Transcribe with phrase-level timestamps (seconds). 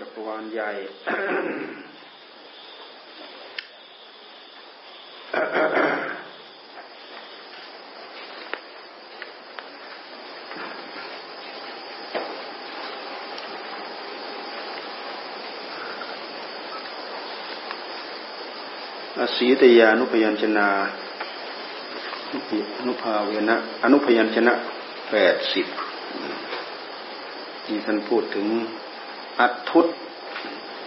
[0.00, 0.70] จักรวาลใหญ่
[19.36, 20.66] สีตยานุพยัญชนะ
[22.78, 24.54] อนุภาเวนะอนุพยัญชนะ
[25.10, 25.66] แปดสิบ
[27.64, 28.46] ที่ท่านพูดถึง
[29.40, 29.88] อัตุต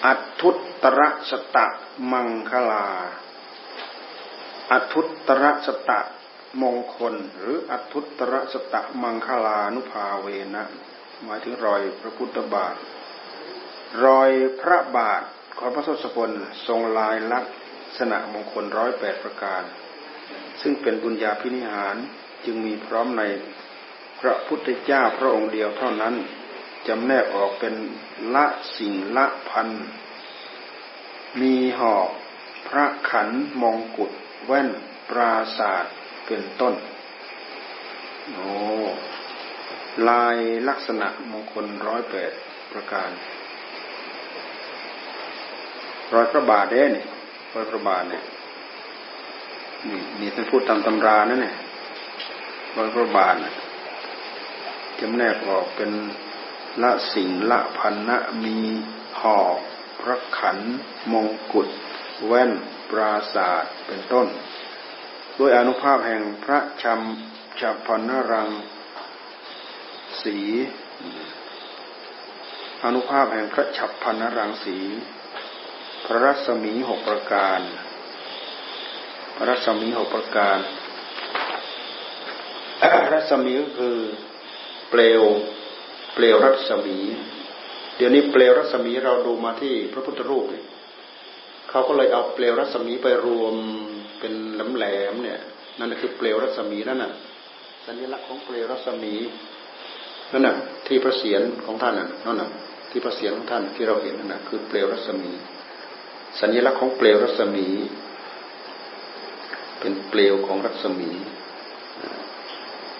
[0.06, 0.50] อัตุ
[0.84, 1.66] ตระสตะ
[2.12, 2.88] มังคลา
[4.72, 6.00] อัตุตระสตะ
[6.62, 10.64] มงคล หรืออัตุตระสตะมังคลานุภาเวนะ
[11.24, 12.76] หมายถึงรอยพระพุทธบาท
[14.06, 15.22] รอยพระบาท
[15.58, 16.32] ของพระทศพล
[16.68, 17.46] ทรงลายลัก
[17.98, 19.64] ษณะมงคลร้อยแปดประการ
[20.62, 21.96] ซึ่งเป็นบุญญาพินิหาร
[22.46, 23.24] จึงมีพร้อมใน
[24.20, 26.16] พระพุทธเจ้าพระองค์เดียวเท่านั้น
[26.88, 27.76] จำแนกออกเป็น
[28.36, 28.46] ละ
[28.78, 29.70] สิ่งละพัน
[31.40, 32.10] มีหอก
[32.68, 33.30] พระขัน
[33.62, 34.12] มงกุฎ
[34.46, 34.70] แว่น
[35.10, 35.94] ปราศาสตร์
[36.26, 36.76] เป็นต้น
[38.34, 38.52] โอ้
[40.10, 42.32] ลายลักษณะมงคลร้อยแปด
[42.72, 43.10] ประการ
[46.14, 47.08] รอยพระบาทเด้เนี่ย
[47.54, 48.24] รอยพระบาทเนี่ย
[49.88, 51.56] นี่นี่ท่านพูดตามตำรานั่นเนี่ย
[52.78, 53.54] รอยพระบาทเนี่ย
[55.00, 55.92] จำแนกออกเป็น
[56.82, 58.60] ละสิ่งละพันนะมี
[59.22, 59.58] หอก
[60.02, 60.58] พระขัน
[61.12, 61.68] มงกุฎ
[62.26, 62.52] แว่น
[62.90, 64.28] ปราศาสตร์เป็นต้น
[65.40, 68.50] ด้วยอนุภาพแห่งพระชำฉับพันนรัง
[70.24, 70.38] สี
[72.86, 74.78] อนุภาพแห่งพระฉับพันนรังสี
[76.06, 77.60] พระรัศมีหกประการ
[79.36, 80.58] พระรัศมีหกประการ
[83.12, 83.98] รัศมีก็คือ
[84.90, 85.24] เปลว
[86.14, 86.98] เปลวรัศมี
[87.98, 90.66] เดี๋ยวนี้เปลวรัศมีเราดูมาที่พระพุทธรูปเนี่ย
[91.70, 93.56] เขาก็เลยเอาเปลวรัศมีไปรวม
[94.20, 95.40] เป็นแหลมๆเนี่ย
[95.80, 97.12] นั่นคือเปลวรัศมีนั่นน่ะ
[97.86, 99.14] สัญลักษณ์ของเปลวรัศมี
[100.32, 100.56] นั่นน่ะ
[100.88, 102.50] ที่พระเศียรของท่านน่ะนั่นน่ะ
[102.90, 105.32] ที่พระเศียรของท่านที่เราเห็นนั่นน่ะคือเปลวรัศมี
[106.40, 107.68] สัญลักษณ์ของเปลวรัศมี
[109.80, 111.12] เป็นเปลวของรัศมี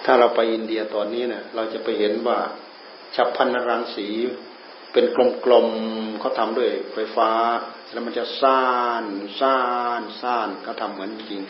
[0.04, 2.38] ถ้าเราไปอินเดียตอนนี้เนี่ยเราจะไปเห็นว่า
[3.16, 4.08] ฉับพันรังสี
[4.92, 5.04] เป็น
[5.44, 7.30] กลมๆเขาทำด้วยไฟฟ้า
[7.92, 8.64] แล้วมันจะซ่า
[9.02, 9.04] น
[9.40, 9.58] ซ่า
[10.00, 11.42] นซ่านเขาทำเหมือนจริง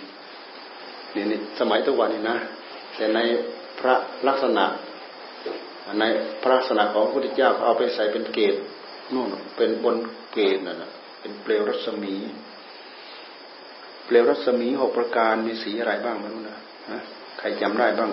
[1.15, 2.39] นี่นี่สมัยตุวันนี้นะ
[2.97, 3.19] แต่ใน
[3.78, 3.95] พระ
[4.28, 4.65] ลักษณะ
[6.00, 6.05] ใน
[6.43, 8.55] พระลักษณะของพระพุทธเจ้าเขาเอาไปใส่เป็นเกศ
[9.12, 9.97] นู่นเป็นบน
[10.33, 10.91] เกศนั่นนะ
[11.21, 12.15] เป็นเปลวรัศมี
[14.06, 16.59] เปลวรัศมีหกประการมีสีอะไรบ้างไม่รู้นะ
[17.39, 18.11] ใครจำได้บ้าง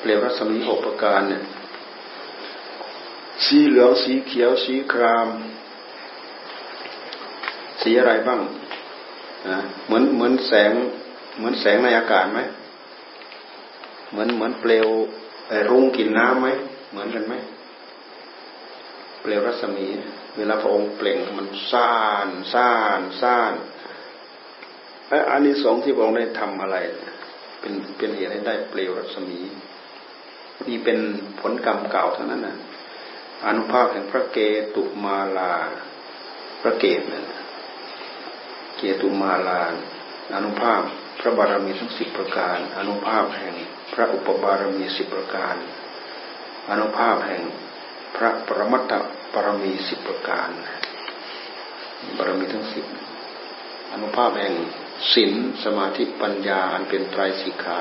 [0.00, 1.42] เปลวรัศมีหกประการเนี่ย
[3.44, 5.28] สีเหลืองสีเขียว สีคราม
[7.82, 8.40] สีอะไรบ้าง
[9.48, 10.72] นะเหมือนเหมือนแสง
[11.36, 12.40] เหมือนแสงในอากาศไหม
[14.10, 14.86] เหมือนเหมือนเปลว
[15.70, 16.48] รุ่งกินน้ำไหม
[16.90, 17.34] เหมือนกันไหม
[19.20, 19.86] เปลวรัศมี
[20.36, 21.92] เวลาพระองค์เปล่งมันซ่า
[22.26, 23.52] นซ่านซ่าน
[25.08, 26.76] ไออันนี้สองที่พระองค์ได้ทำอะไร
[27.60, 29.38] เป็นเป็นเหตุให้ได้เปลวรัศมี
[30.68, 30.98] นี่เป็น
[31.40, 32.56] ผลกรรมเก่าเท่านั้นนะ
[33.44, 34.38] อนุภาพแห่งพระเก
[34.74, 35.54] ตุมาลา
[36.60, 37.26] พระเกตนั่น
[38.76, 39.62] เกตุมาลา
[40.34, 40.82] อนุภาพ
[41.20, 43.54] พระบารมีทั้งสิบประการ อนุภาพแห่ง
[43.92, 45.56] พระอุปบารมีสิบประการ
[46.70, 47.42] อนุภาพแห่ง
[48.16, 48.92] พระปรมัตถ
[49.32, 50.50] บารมีสิบประการ
[52.16, 52.84] บารมีทั้งสิบ
[53.92, 54.54] อนุภาพแห่ง
[55.12, 55.32] ศีล
[55.64, 57.80] สมาธิปัญญาอันเป็นไตรสิกขา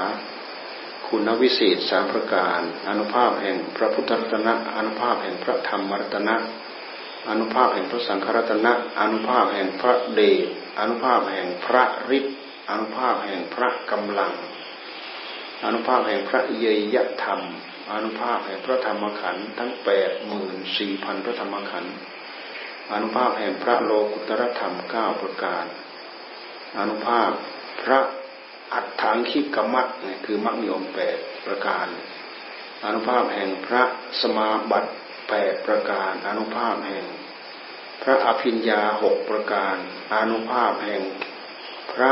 [1.07, 6.35] คุณวิเศษสามประการอนุภาพแห่งพระพุทธรัตนะอนุภาพแห่งพระธรรมรัตนะ
[7.29, 10.45] อนุภาพแห่งพระสังฆรัตนะอนุภาพแห่งพระเดช
[10.79, 11.83] อนุภาพแห่งพระ
[12.17, 12.35] ฤทธิ์
[12.69, 14.33] อนุภาพแห่งพระกำลัง
[15.66, 17.41] อนุภาพแห่งพระเยยธรรม
[17.91, 21.96] อนุภาพแห่งพระธรรมขันธ์ทั้งแปดหมื่นสี่พันพระธรรมขันธ์
[22.91, 25.66] อนุภาพแห่งพระโลกุตรธรรมเก้าประการ
[26.78, 27.29] อนุภาพ
[27.84, 27.99] พระ
[28.73, 31.88] อัตถังคิกมัตเนี่ยคือมรรคมีองค์แปดประการ
[32.85, 33.84] อนุภาพแห่งพระ
[34.22, 34.91] สมาบัติ
[35.29, 37.06] แปดประการอนุภาพแห่ง
[38.03, 39.76] พระอภิญญาหกประการ
[40.16, 41.03] อนุภาพแห่ง
[41.94, 42.12] พระ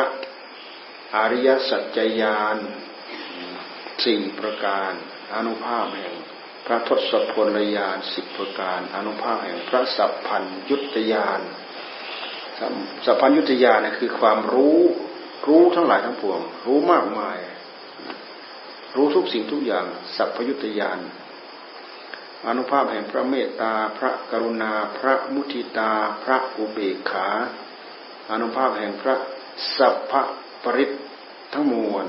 [1.16, 2.58] อริยสัจจยาน
[4.04, 4.92] สี่ประการ
[5.34, 6.14] อนุภาพแห่ง
[6.66, 11.42] พระทศพลยานสิบประการอนุภาพแห่งพระสัพพัญยุตยาน
[13.06, 14.80] สัพพัญยุตยานเนี่ยคือความรู้
[15.48, 17.40] รู้ทั้งหลายทั้งปวง รู้มากมาย
[18.96, 19.86] รู้ทุกสิ่งทุกอย่าง
[20.16, 21.00] สัพพยุตยาน
[22.48, 25.92] อนุภาพแห่งพระเมตตา พระกรุณา พระมุทิตา
[26.24, 27.28] พระอุเบกขา
[28.32, 29.16] อนุภาพแห่งพระ
[29.78, 30.14] สัพพ
[30.64, 30.92] ปริต
[31.54, 32.08] ทั้งมวล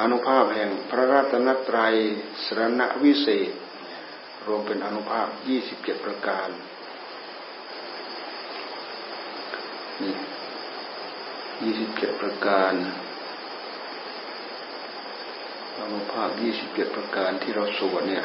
[0.00, 1.94] อนุภาพแห่งพระรัตนตรัย
[2.44, 3.50] สรณวิเศษ
[4.46, 6.48] รวมเป็นอนุภาพยี่สิบเจ็ดประการ
[10.02, 10.14] นี่
[11.62, 12.72] ยี่สิบเจ็ดประการ
[15.78, 18.24] อนุภาพยี่สิบเจ็ดประการที่เราสวดเนี่ย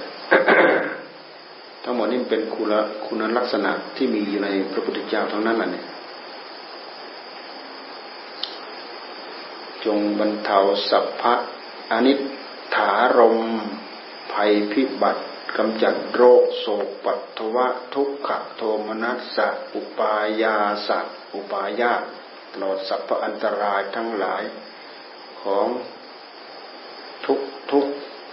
[1.84, 2.74] ทั้งหมดนี้เป็นคุณ
[3.06, 5.86] คุณลักษณะที่มีอยู่ในพระพุทธเจ้าทั้งนั้นแหละเนี่ย
[9.86, 10.60] จงบรรเทา
[10.90, 11.34] สัพพะ
[11.92, 12.14] อนิ
[12.76, 13.40] ถารม
[14.34, 15.24] ภัยพิบัติ
[15.58, 21.94] กำจัดโรคโศกปัตถวะ ทุกขโทมนัสสะอุปายาสัตอุปายา
[22.56, 24.44] ตลอดสัพพอันตรายทั้งหลาย
[25.42, 25.68] ของ
[27.26, 27.40] ทุก
[27.72, 27.86] ทุก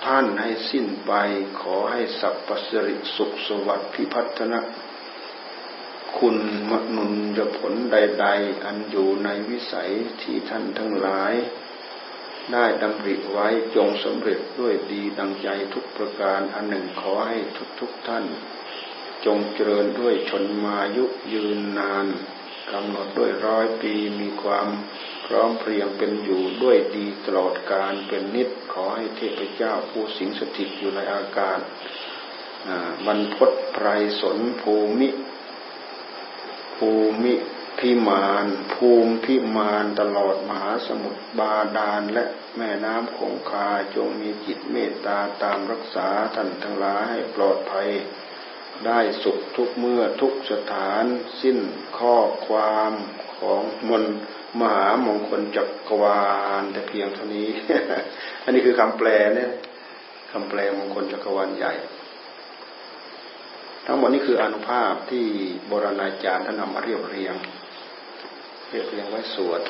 [0.05, 1.13] ท่านให้สิ้นไป
[1.61, 4.61] ขอให้สัพพสิริสุขสวัสดิ์พิพัฒนะ
[6.19, 6.37] คุณ
[6.71, 9.91] มนุนจะผลใด ๆ อันอยู่ในวิสัย
[10.23, 11.35] ที่ท่านทั้งหลาย
[12.53, 17.39] ได้ดำริไว้จงสำเร็จด้วยดีดังใจทุกประการอันหนึ่งขอให้
[17.81, 18.25] ทุกๆทท่าน
[19.27, 22.07] จงเจริญด้วยชนมายุยืนนาน
[22.73, 24.69] กำหนดด้วยร้อยปีมีความ
[25.27, 31.61] พร้อมเพรียงเป็นอยู่ด้วยดีตลอดการเป็นนิดขอให้เทพเจ้าผู้สิงสถิตอยู่ในอากาศ
[33.07, 33.87] บรรพศไพร
[34.21, 35.09] สนภูมิ
[36.77, 36.91] ภู
[37.23, 37.35] มิ
[37.79, 42.25] พิมานภูมิพิมานตลอดมหาสมุทรบาดาลและ
[42.57, 47.89] แม่น้ำคงคาจงมีจิตเมตตาตามรักษาท่านทั้งหลายให้ปลอดภัย
[48.87, 51.05] ได้สุขทุกเมื่อทุกสถาน
[51.43, 51.59] สิ้น
[51.99, 52.17] ข้อ
[52.47, 52.93] ความ
[53.39, 54.05] ของมน
[54.61, 56.23] มหามงคลจักรวา
[56.61, 57.49] ลแต่เพียงเท่านี้
[58.45, 59.51] อันนี้คือคำแปลเนี่ย
[60.33, 61.73] คำแปลมงคลจักรวาลใหญ่
[63.87, 65.27] ทั้งหมดนี้คืออนุภาพที่
[65.67, 67.35] โบราณอาจารย์ท่านนำมาเรียบเรียง
[68.71, 69.61] เรียบเรียงไว้สวด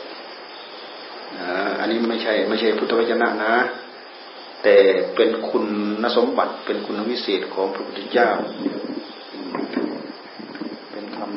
[1.80, 3.54] อันนี้ไม่ใช่ไม่ใช่พุทธวจนะนะ
[4.62, 4.76] แต่
[5.16, 5.64] เป็นคุณ
[6.02, 8.30] นสมบัติเป็นคุณวิเศษของพระพุทธเจ้า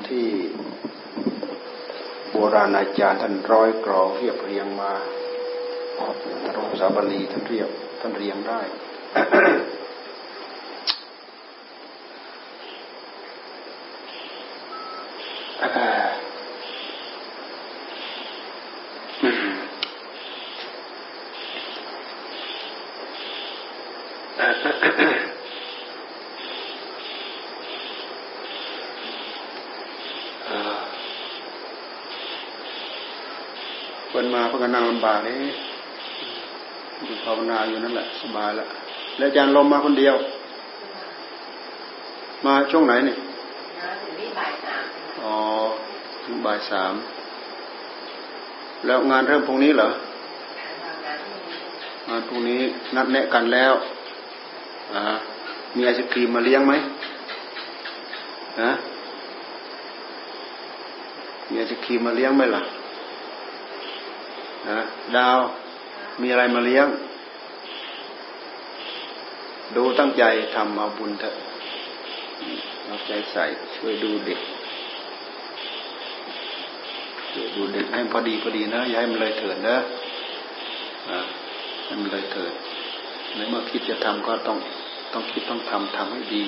[0.09, 0.27] ที่
[2.31, 4.93] โบราณอาจารย์ท่านร้อยกรองเรียบเรียงมา
[6.53, 7.69] ตรภาษาบาลีท่านเรียบ
[8.01, 8.59] ท่านเรียงได้
[34.55, 35.35] คนมาเพื่อนั่งลำบากนี่
[37.05, 38.67] อยู่ภาวนาอยู่นั่นแหละสบายแล้ว
[39.17, 40.15] แล้วอาจารย์ลมมาคนเดียว
[42.45, 43.15] มาช่วงไหนนี่
[45.23, 45.33] อ๋อ
[46.23, 46.93] ถึงบ่ายสาม
[48.85, 49.89] แล้วงานเริ่มพรุ่งนี้เหรอ
[52.09, 52.61] งานพรุ่งนี้
[52.95, 53.73] นัดแนะกันแล้ว
[54.93, 55.01] อ่า
[55.75, 56.73] มีไอศครีมมาเลี้ยงไหม
[58.61, 58.71] ฮะ
[61.49, 62.74] มีไอศครีมมาเลี้ยงไหมล่ะนะ
[65.17, 65.39] ดาว
[66.21, 66.87] มีอะไรมาเลี้ยง
[69.75, 70.23] ดูตั้งใจ
[70.55, 71.35] ทำเอาบุญเถอะ
[72.85, 73.43] เอาใจใส่
[73.75, 74.39] ช่วยดูเด็ก
[77.31, 79.77] ช่วยดูเด็กให้พอดีพอดีนะอย่าให้มันเลยเถิดนะ
[81.85, 82.53] ให้มันเลยเถิด
[83.35, 84.57] ในเมื่อคิดจะทำก็ต้อง
[85.13, 86.43] ต้องคิดต้องทำทำให้ดี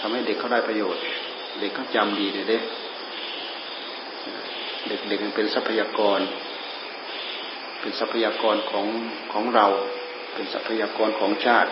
[0.00, 1.02] ทำให้เด็กเขาได้ประโยชน์
[1.60, 6.20] เด็กเขาจำดีเด็กเด็กเด็กเป็นทรัพยากร
[7.86, 8.86] เป็นทรัพยากรของ
[9.32, 9.66] ของเรา
[10.34, 11.70] เป็นทรัพยากรของชาติ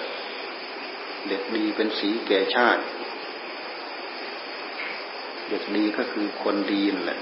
[1.29, 2.83] เด็กดีเป็นสีแก่ชาติ
[5.49, 7.21] เด็กดีก็คือคนดีนั่นแหละ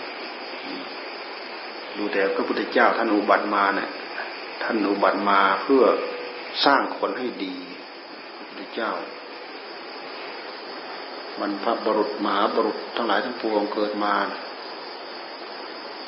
[1.96, 3.90] ดูแต่พระพุทธเจ้าท่านอุบัติมาเนี่ย
[4.62, 5.84] ท่านอุบัติมาเพื่อ
[6.64, 7.56] สร้างคนให้ดี
[8.46, 8.92] พุทธเจ้า
[11.40, 14.14] มันพระบรุษมหาบรุษทั้งหลายทั้งปวงเกิดมา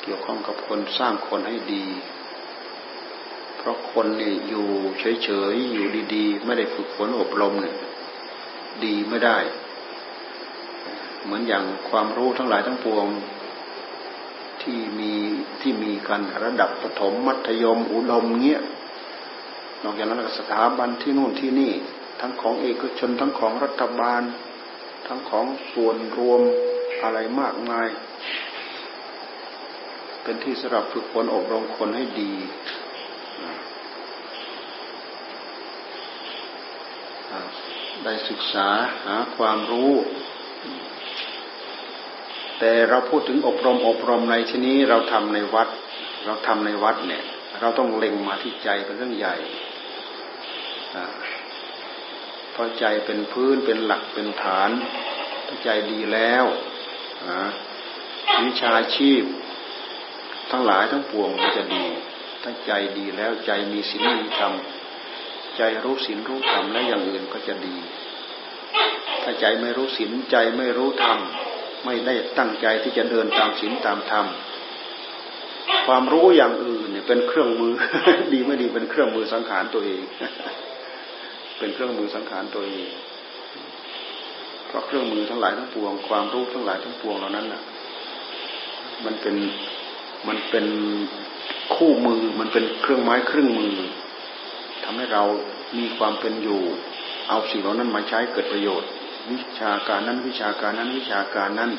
[0.01, 1.85] เกี่ยวข้องกับคนสร้างคนให้ดี
[3.65, 4.67] ราะคนนี่อยู่
[4.99, 7.75] เฉยๆ อยู่ดีๆ ไม่ได้ฝึกฝนอบรมเนี่ย
[8.83, 9.37] ดีไม่ได้
[11.23, 13.07] เหมือนอย่างความรู้ทั้งหลายทั้งปวง
[14.61, 15.13] ที่มี
[15.61, 18.61] ที่มีกันระดับปฐมมัธยมอุดมเงี้ย
[19.83, 21.71] นอกจากนั้นสถาบันที่นู่นที่นี่
[22.19, 24.21] ทั้งของเอกชนทั้งของรัฐบาล
[25.07, 26.41] ทั้งของส่วนรวม
[27.03, 27.87] อะไรมากมาย
[30.23, 32.33] เป็นที่สำหรับฝึกฝนอบรมคนให้ดี
[38.05, 38.67] ได้ศึกษา
[39.05, 39.93] หาความรู้
[42.59, 45.69] แต่เราพูดถึงอบรมอบรมในที่นี้เราทำในวัด
[46.25, 47.23] เราทำในวัดเนี่ย
[47.61, 49.35] เราต้องเล็งมาที่ใจเป็นเรื่องใหญ่
[52.51, 54.69] เพราะใจเป็นพื้นเป็นหลักเป็นฐาน
[55.47, 56.45] ถ้าใจดีแล้ว
[58.43, 59.23] วิชาชีพ
[60.51, 61.85] ทั้งหลายทั้งปวงก็จะดี
[62.43, 64.53] ถ้าใจดีแล้วใจมีศีลมีธรรม
[65.57, 67.75] ใจรู้ศีลรู้ธรรมและอย่างอื่นก็จะดี
[69.23, 71.19] ถ้าใจไม่รู้ศีลใจไม่รู้ธรรม
[71.85, 74.25] ไม่ได้ตั้งใจที่จะเดินตามศีลตามธรรม
[75.85, 77.73] ความรู้อย่างอื่นเนี่ยเป็นเครื่องมือ
[78.33, 80.01] ดีไม่ดีเป็นเครื่องมือสังขารตัวเอง
[81.59, 82.87] เป็นเครื่องมือสังขารตัวเอง
[84.67, 87.61] เพราะเครื่องมือทั้งหลายทั้งปวง ความรู้ทั้งหลายทั้งปวงเหล่านั้นน่ะ
[89.05, 89.35] มันเป็น
[90.27, 90.65] มันเป็น
[91.75, 93.75] คู่มือมันเป็นเครื่องไม้เครื่องมือ
[94.85, 95.23] ทำให้เรา
[95.77, 96.61] มีความเป็นอยู่
[97.29, 98.89] เอาสิ่งเหล่านั้นมาใช้เกิดประโยชน์
[99.31, 101.71] วิชาการนั้นวิชาการนั้นวิชาการนั้น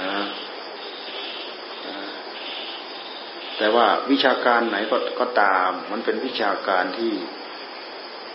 [0.00, 0.24] นะ
[3.58, 7.12] แต่ว่าวิชาการไหนก็ก็ตาม มันเป็นวิชาการที่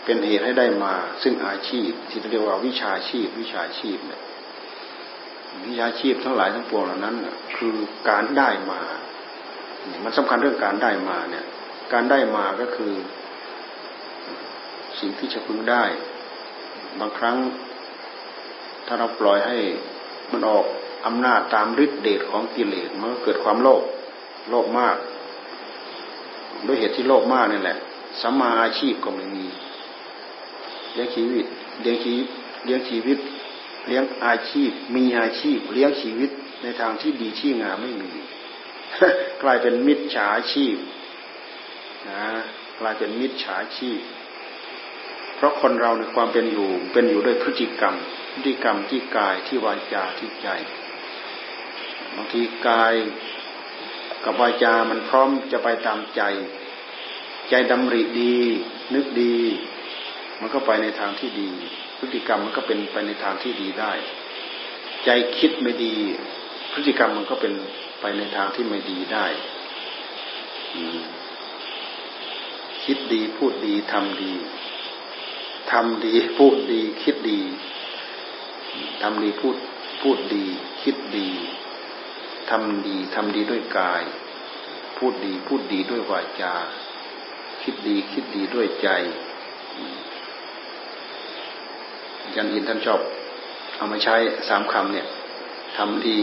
[0.04, 4.22] เป็นเหตุให้ได้มา ซึ่งอาชีพ ที่เรียกว่าวิชาชีพ วิชาชีพเนี่ย
[5.66, 7.16] วิชาชีพทั้งหลายทั้งปวงเหล่านั้น
[7.56, 7.74] คือ
[8.10, 8.80] การได้มา
[10.04, 11.44] มันสำคัญเรื่องการได้มาเนี่ย
[11.92, 12.92] การได้มาก็คือ
[15.00, 15.84] สิ่งที่จะพึงได้
[17.00, 17.36] บางครั้ง
[18.86, 19.56] ถ้าเราปล่อยให้
[20.32, 20.64] มันออก
[21.06, 23.82] อำนาจตามฤทธิเดชของกิเลสมันก็เกิดความโลภ
[24.50, 24.96] โลภมาก
[26.66, 27.78] ด้วยเหตุที่โลภมากนี่แหละ
[28.20, 29.46] สัมมาอาชีพก็ไม่มี
[30.92, 31.46] เลี้ยงชีวิต
[31.80, 32.28] เลี้ยงชีวิต
[32.64, 33.18] เลี้ยงชีวิต
[33.86, 36.30] เลี้ยงอาชีพ มีอาชีพ เลี้ยงชีวิต
[36.62, 38.12] ในทางที่ดีที่งามไม่มี
[39.42, 40.76] กลายเป็นมิจฉาชีพ
[42.08, 42.24] นะ
[42.80, 44.00] กลายเป็นมิจฉาชีพ
[45.40, 47.94] เพราะคนเราในความเป็นอยู่เป็นอยู่ด้วยพฤติกรรม
[48.34, 50.48] พฤติกรรมที่กายที่วาจาที่ใจ
[52.14, 52.94] บางทีกาย
[54.24, 56.22] กับวาจา มันพร้อมจะไปตามใจ
[57.50, 58.36] ใจดำริดี
[58.94, 59.36] นึกดี
[60.40, 61.50] มันก็ไปในทางที่ดี
[61.98, 63.92] พฤติกรรมมันก็เป็นไปในทางที่ดีได้
[65.04, 65.94] ใจคิดไม่ดี
[66.72, 67.52] พฤติกรรมมันก็เป็น
[68.00, 69.26] ไปในทางที่ไม่ดีได้
[72.84, 74.32] คิดดีพูดดีทำดี
[75.70, 77.40] ทำดีพูดดีคิดดี
[79.02, 79.56] ทำดีพูด
[80.00, 80.44] พูดดี
[80.82, 81.28] คิดดี
[82.50, 84.02] ทำดีทำดีด้วยกาย
[84.96, 86.54] พูดดีพูดดีด้วยวาจา
[87.62, 88.88] คิดดีคิดดีด้วยใจ
[92.22, 93.00] อาจารย์อินท่านชอบ
[93.76, 94.16] เอามาใช้
[94.48, 95.06] สามคำเนี่ย
[95.76, 96.18] ทำดี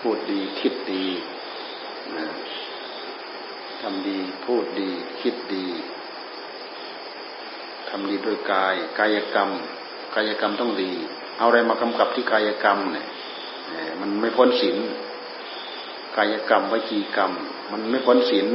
[0.00, 1.04] พูดดีคิดดี
[3.82, 5.66] ทำดีพูดดี คิดดี
[7.90, 9.50] ทำดีด้วยกาย กายกรรม
[10.14, 10.92] กายกรรมต้องดี
[11.38, 13.06] เอาอะไรมากำกับที่กายกรรมเนี่ย
[14.00, 14.76] มันไม่พ้นศีล
[16.16, 17.32] กายกรรมวิจีกรรม
[17.72, 18.48] มันไม่พ้นศีล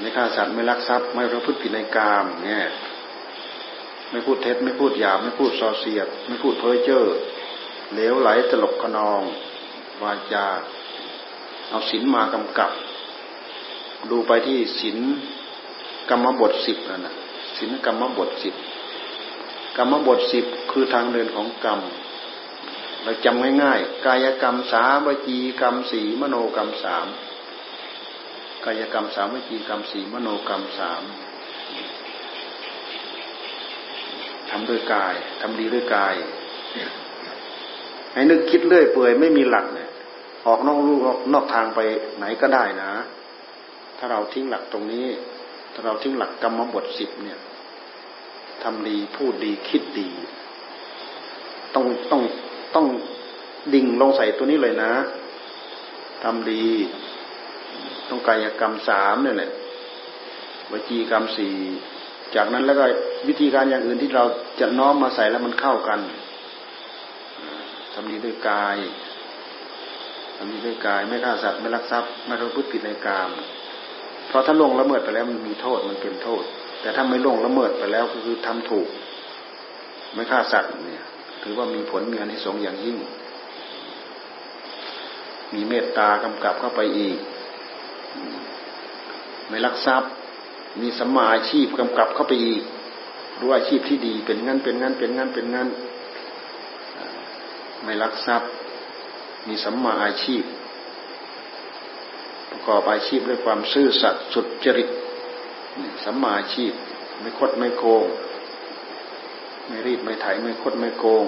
[0.00, 2.64] ไม่ฆ่าสัตว์ไม่ลักทรัพย์ไม่ประพฤติผิดในกามเนี่ย
[4.10, 7.04] ไม่พูดเท็จไม่พูดหยาบไม่พูดส่อเสียด ไม่พูดเพ้อเจ้อ
[7.92, 9.22] เหลวไหลตลบขนอง
[10.02, 10.46] วาจา
[11.70, 12.70] เอาศีลมากำกับ
[14.10, 14.98] ดูไปที่ศีล
[16.10, 17.14] กรรมบทสิบนั่นนะ
[17.58, 18.54] ศีลกรรมบทสิบ
[19.76, 21.80] กรรมบทสิบคือทางเดินของกรรม
[23.02, 27.06] เราจำง่ายๆ กายกรรมสามวิจีกรรมสี่มโนกรรมสาม
[28.64, 31.02] กายกรรมสามวิจีกรรมสี่มโนกรรมสาม
[34.50, 36.14] ทำด้วยกายทำดีด้วยกาย
[38.12, 39.90] ให้นึกคิดเรื่อยเปื่อยไม่มีหลักเนี่ย
[40.46, 41.00] ออกนอกลูก
[41.32, 41.80] นอกทางไป
[42.16, 42.92] ไหนก็ได้นะ
[43.98, 45.06] ถ้าเราทิ้งหลักตรงนี้
[45.84, 47.38] เราทิ้งหลักกรรมบทสิบเนี่ย
[48.62, 50.08] ทำดีพูดดีคิดดี
[51.74, 52.22] ต้องต้อง
[52.74, 52.86] ต้อง
[53.74, 54.92] ดิ่งลงใส่ตัวนี้เลยนะ
[56.24, 56.64] ทำดี
[58.08, 59.50] ต้องกายกรรมสามเนี่ยแหละ
[60.70, 61.54] วจีกรรมสี่
[62.34, 62.84] จากนั้นแล้วก็
[63.28, 64.24] วิธีการอย่างอื่นที่เรา
[64.60, 66.00] จะน้อมมาใส่แล้วมันเข้ากัน
[67.94, 68.76] ทำดีด้วยกาย
[70.36, 73.30] ทำดีด้วยกาย ไม่ฆ่าสัตว์ไม่ลักทรัพย์ไม่ประพฤติผิดในกาม
[74.30, 76.42] เพราะถ้าล่วงละเมิดไปแล้วมันมีโทษมันเป็นโทษ
[76.80, 78.88] แต่ถ้าไม่ล่วงละเมิดไปแล้วก็คือทำถูก
[80.14, 81.04] ไม่ฆ่าสัตว์เนี่ย
[81.42, 82.96] ถือว่ามีผลมีอนิสงส์อย่างยิ่ง
[85.54, 87.16] มีเมตตากำกับเข้าไปอีก
[89.48, 90.10] ไม่ลักทรัพย์
[90.80, 92.62] มีสัมาอาชีพกำกับเข้าไปอีก
[93.40, 95.68] รู้อาชีพที่ดีเป็นงั้นเป็นงั้นเป็นงั้นเป็นงั้น
[97.82, 98.50] ไม่ลักทรัพย์
[99.48, 100.42] มีสัมมาอาชีพ
[102.60, 104.88] ประกอบอาชีพด้วยความซื่อสัตย์สุจริต
[106.04, 106.72] สัมมาอาชีพ
[107.20, 108.06] ไม่คดไม่โกง
[109.66, 111.24] ไม่รีดไม่ไถไม่คดไม่โกง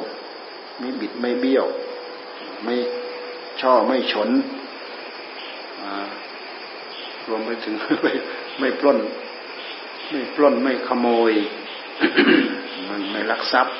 [0.79, 1.67] ไม่บิดไม่เบี้ยว
[2.65, 2.75] ไม่
[3.61, 4.31] ช่อไม่ฉน
[7.29, 8.12] รวมไปถึงไม่
[8.59, 8.99] ไม่ปล้น
[10.11, 11.33] ไม่ปล้นไม่ขโมย
[12.89, 13.75] มันไม่ลักทรัพย์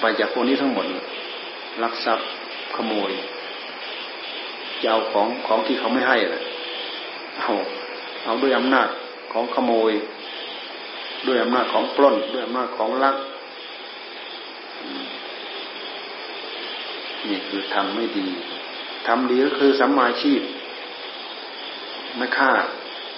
[0.00, 0.86] ไปจากพวกนี้ทั้งหมด
[1.82, 2.26] ลักทรัพย์
[2.76, 3.12] ขโมย
[4.82, 6.42] จะเอาของของที่เขาไม่ให้นะ
[7.38, 7.52] เอา
[8.24, 8.88] เอาด้วยอำนาจ
[9.32, 9.92] ของขโมย
[11.26, 13.16] ด้วยอำนาจของปล้น ด้วยอำนาจของลัก
[17.28, 18.28] นี่คือทำไม่ดี
[19.06, 20.42] ทำดีก็คือสัมมาชีพ
[22.16, 22.50] ไม่ฆ่า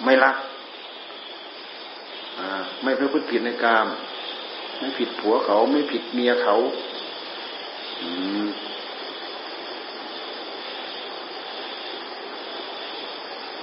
[0.04, 0.36] ไม่ลัก
[2.82, 3.86] ไม่ประพฤติผิดในกาม
[4.78, 6.56] ไม่ผิดผัวเขา ไม่ผิดเมียเขา
[8.02, 8.06] อั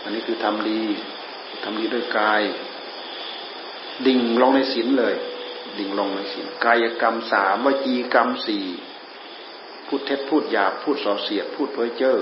[0.08, 0.82] ันนี้คือทำดี
[1.64, 2.42] ทำดีด้วยกาย
[4.08, 5.16] ดิ่งลงในศีลเลย
[5.80, 8.66] ดิ่งลงในศีลกายกรรมสามวจีกรรมสี่
[9.88, 12.18] พูดเท็จพูดหยาบพูดส่อเสียด พูดเพ้อเจ้อ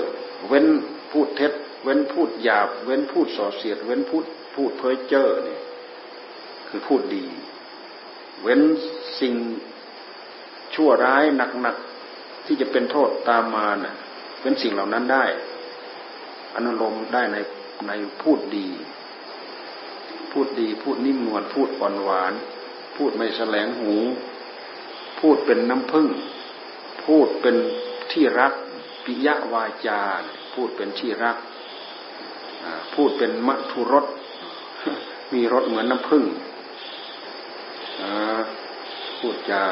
[0.48, 0.66] เว้น
[1.12, 1.52] พูดเท็จ
[1.84, 4.24] เว้นพูดหยาบ เว้นพูดส่อเสียด เว้นพูด
[4.54, 5.60] พูดเพ้อเจ้อเนี่ย
[6.68, 7.26] คือพูดดี
[8.42, 8.60] เว้น
[9.20, 9.34] สิ่ง
[10.74, 13.94] ชั่วร้ายหนักๆที่จะเป็นโทษตามมานะ่ะ
[14.40, 15.24] เว้นสิ่งเหล่านั้นได้
[16.54, 17.36] อนุโลมได้ใน
[17.86, 17.90] ใน
[18.22, 18.68] พูดดี
[20.32, 22.32] พูดดีพูดนิ่มนวลพูดอ่อนหวาน
[22.96, 23.94] พูดไม่แสลงหู
[25.20, 26.08] พูดเป็นน้ำผึ้ง
[27.04, 27.56] พูดเป็น
[28.12, 28.52] ที่รัก
[29.04, 30.00] ปิยวาจา
[30.54, 31.36] พูดเป็นที่รัก
[32.94, 34.06] พูดเป็นมัทุรส
[35.32, 36.24] มีรสเหมือนน้ำผึ้ง
[39.18, 39.62] พูดจา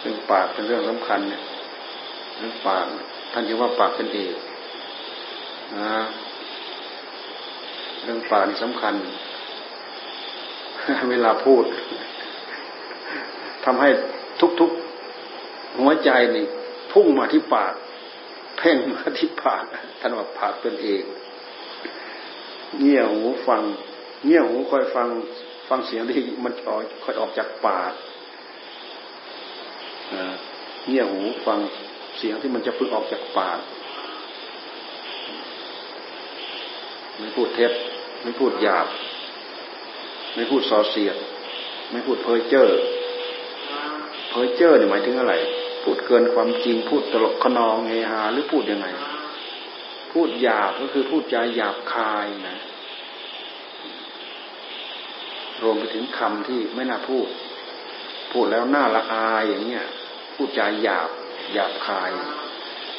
[0.00, 1.42] เรื่องปากเป็นเรื่องสำคัญเนี่ย
[2.38, 2.86] เรื่องปาก
[3.32, 4.34] ท่านจะว่าปากเป็นเอก
[8.02, 8.94] เรื่องปากนี่สำคัญ
[11.10, 11.64] เวลาพูด
[13.64, 13.88] ทำให้
[14.60, 16.46] ทุกๆหัวใจนี่
[16.92, 17.74] พุ่งมาที่ปาก
[18.58, 19.64] เพ่งมาที่ปาก
[20.00, 21.04] ท่านว่าปากเป็นเอก
[22.80, 23.62] เงี่ยหูฟัง
[24.26, 25.08] เงี่ยหูคอยฟัง
[25.68, 26.52] ฟังเสียงที่มัน
[27.04, 27.92] ค่อยออกจากปาก
[30.88, 31.58] เงี่ยหูฟัง
[32.18, 33.58] เสียงที่มันจะพึ่งออกจากปาก
[37.18, 37.72] ไม่พูดเท็จ
[38.22, 38.86] ไม่พูดหยาบ
[40.34, 41.16] ไม่พูดส่อเสียด
[41.90, 42.68] ไม่พูดเพ้อเจ้อ
[44.30, 45.34] เพ้อเจ้อเนี่ยหมายถึงอะไร
[45.82, 48.86] พูดเกินความจริง พูดตลกขนองเฮฮาหรือพูดยังไง
[50.12, 52.58] พูดหยาบก็คือพูดจาหยาบคายนะ
[55.62, 57.28] รวมไปถึงคำที่ไม่น่าพูด
[58.32, 59.84] พูดแล้วน่าละอายอย่างเงี้ย
[60.34, 61.08] พูดจาหยาบ
[61.52, 62.10] หยาบคาย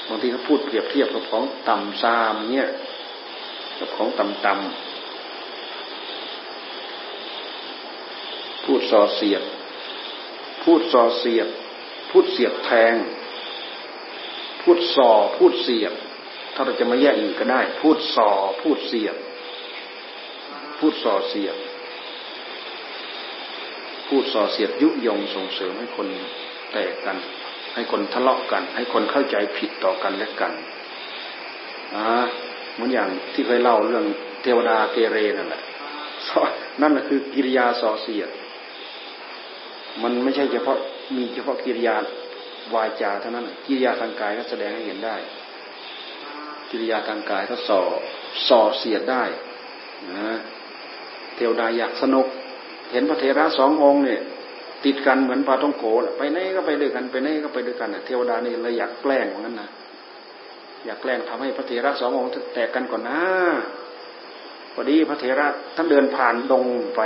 [0.08, 2.72] บางทีเขาพูดเปรียบเทียบกับของต่ำซามเงี้ย
[3.80, 4.96] กับของต่ำๆ
[8.66, 9.44] พูดส่อเสียด
[10.64, 11.48] พูดส่อเสียด
[12.10, 12.94] พูดเสียดแทง
[14.62, 15.94] พูดส่อพูดเสียด
[16.54, 18.30] ถ้าเราจะมาแยกอื่นก็ได้ พูดส่อ
[18.62, 19.16] พูดเสียด
[20.78, 21.56] พูดส่อเสียด
[24.08, 26.08] พูดส่อเสียดยุยงส่งเสริมให้คน
[26.72, 27.18] แตกกัน
[27.74, 30.54] ให้คนทะเลาะกัน ให้คนเข้าใจผิดต่อกันและกัน
[31.96, 32.06] อ่า
[32.76, 34.04] เหมือนอย่างที่เคยเล่าเรื่อง
[34.44, 35.62] เทวดาเกเรนั่นแหละ
[36.82, 38.30] นั่นแหละคือกิริยาส่อเสียด
[40.04, 40.78] มันไม่ใช่เฉพาะ
[41.16, 41.96] มีเฉพาะกิริยา
[42.76, 45.16] วาจาเท่านั้นกิริยาทางกายก็แสดงให้เห็นได้
[46.72, 47.82] กิริยาทางกายก็ส่อ
[48.48, 49.24] ส่อเสียดได้
[50.12, 50.38] นะ
[51.36, 52.28] เทวดาอยากสนุก
[52.92, 54.22] เห็นพระเทระสององค์เนี่ย
[54.86, 55.86] ติดกันเหมือนปลาท่องโก
[56.18, 59.70] ไปไหนก็ไปด้วยกันไปไหนก็ไปด้วยกันเทวดานี่เลยอยากแกล้งเหมือนกันนะ
[60.86, 63.22] อยากแกล้งทำให้พระเถระสององค์แตกกันก่อนนะ
[64.74, 67.02] พอดีพระเถระท่านเดินผ่านดงไป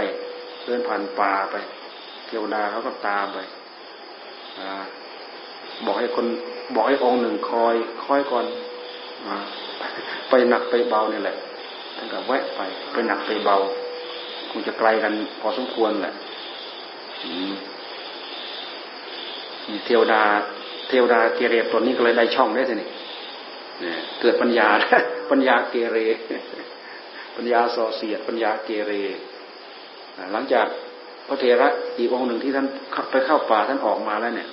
[0.65, 1.55] เดินผ่านป่าไป
[2.27, 3.39] เทวดาเขาก็ตามไป
[4.59, 4.61] อ
[5.85, 6.25] บอกให้คน
[6.75, 8.45] บอกให้องค์หนึ่งคอยคอยก่อน
[9.27, 9.29] อ
[10.29, 11.37] ไปหนักไปเบาเนี่ยแหละ
[11.95, 12.61] ท่านก็แวะไป
[12.91, 13.57] ไปหนักไปเบา
[14.49, 16.13] คงจะไกลกันพอสมควรแหละ
[19.85, 20.21] เทวดา
[20.89, 22.87] เทวดาเกเรตัวนี้ก็เลยได้ช่องได้สินี่
[24.21, 24.67] เกิดปัญญา
[25.31, 25.97] ปัญญาเกเร
[27.35, 28.93] ปัญญาส่อเสียด ปัญญาเกเร
[30.33, 30.67] หลังจาก
[31.27, 32.67] พระเทระอีกองหนึ่งที่ท่าน
[33.11, 34.49] ไปเข้าป่าท่านออกมาแล้วเนี่ย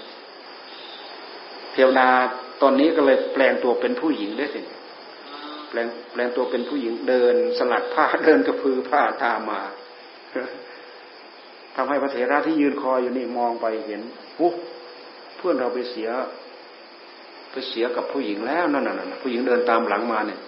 [1.72, 2.08] เทวดา
[2.62, 4.60] ตอนนี้ก็เลยแปลงตัวเป็นผู้หญิงได้สิ
[5.68, 9.60] แปลงแปลงตัวเป็นผู้หญิงเดินสลัดผ้าเดินกระพือผ้าตามมา
[11.76, 14.00] ทำให้พระเถระที่ยืนคอยอยู่นี่มองไปเห็น
[14.38, 14.52] ปุ๊
[15.36, 16.08] เพื่อนเราไปเสีย
[17.56, 20.40] ไปเสียกับผู้หญิงแล้วนั่นน่ะผู้หญิงเดินตามหลังมาเนี่ย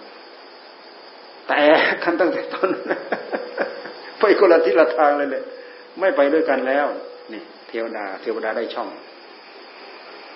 [1.47, 1.61] แต่
[2.03, 2.69] กันตั้งแต่ต้น
[4.19, 5.43] ไปคนละทิศละทางเลยเลย
[5.99, 6.87] ไม่ไปด้วยกันแล้ว
[7.33, 8.89] นี่เทวดา เทวดาได้ช่อง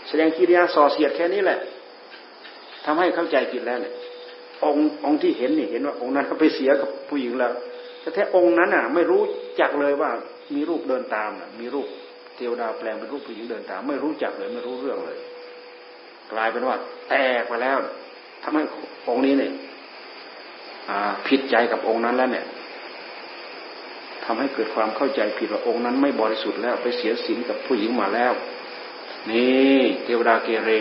[0.07, 1.59] แสดงกิริยาส่อเสียดแค่นี้แหละ
[2.85, 3.93] ทำให้เข้าใจผิดแล้วเนี่ย
[4.63, 7.51] องค์องค์ที่เห็นนี่เห็นว่า องค์นั้นไปเสียกับผู้หญิงแล้ว
[8.01, 9.21] แต่แท้องค์นั้นอะ ไม่รู้
[9.59, 10.09] จักเลยว่า
[10.55, 11.87] มีรูปเดินตามมีรูป
[12.37, 15.17] เทวดาแปลงเป็นรูปผู้หญิงเดินตาม ไม่รู้จักเลยไม่รู้เรื่องเลย
[16.33, 16.77] กลายเป็นว่า
[17.09, 17.77] แตกไปแล้ว
[18.43, 18.63] ทำให้
[19.07, 19.51] องค์นี้เนี่ย
[21.27, 22.45] ผิดใจกับองค์นั้นแล้วเนี่ย
[24.25, 28.33] ทำให้เกิดความเข้าใจผิดว่าองค์นั้นไม่บริสุทธิ์แล้วไปเสียสินกับผู้หญิงมาแล้ว
[29.31, 30.71] นี่เทวดาเกเร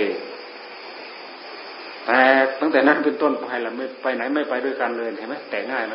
[2.06, 2.20] แต่
[2.60, 5.94] ตั้งแต่นั้นเป็นต้นไปล้วไม่ไปไหนไม่ไปด้วยกันเลยเห็นไหมแต่ง่ายไหม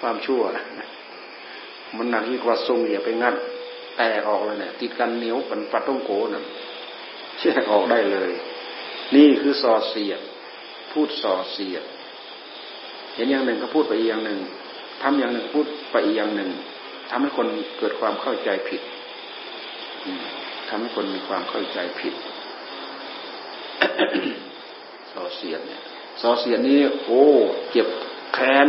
[0.00, 0.40] ความชั่ว
[1.96, 3.34] มันหนักยิ่งกว่าทรงเหยียไปงัด
[3.96, 6.44] แตกออกเลยเนี่ยติดกันเหนียวเป็นปัดต้องโกน่ะ
[7.40, 8.30] แยกออกได้เลย
[9.16, 10.20] นี่คือสอเสียด
[10.92, 11.84] พูดส่อเสียด
[13.14, 14.40] เห็นอย่างหนึ่งก็พูดไปอีกอย่างหนึ่ง
[15.02, 16.50] ทำอย่างหนึ่งพูดไปอีกอย่างหนึ่ง
[17.10, 17.46] ทำให้คน
[17.78, 18.82] เกิดความเข้าใจผิด
[20.68, 22.14] ทำให้คนมีความเข้าใจผิด
[25.12, 25.80] ส่อเสียดเนี่ย
[26.22, 27.22] ส่อเสียดนี้โอ้
[27.70, 27.86] เจ็บ
[28.34, 28.68] แค้น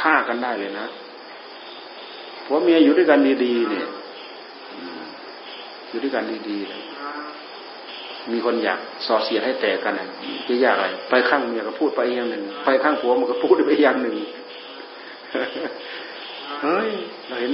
[0.00, 0.86] ฆ่ากันได้เลยนะ
[2.44, 3.86] ผัวเมียอยู่ด้วยกันดีๆเนี่ย
[5.88, 6.93] อยู่ด้วยกันดีๆ
[8.32, 9.94] มีคนอยากส่อเสียดให้แตกกัน
[10.48, 14.16] จะยากอะไร ไปข้างเมียก็พูดไปอย่างหนึ่ง ไปข้างผัวมันก็พูดไปอย่างหนึ่ง
[16.62, 16.90] เฮ้ย
[17.26, 17.52] เราเห็น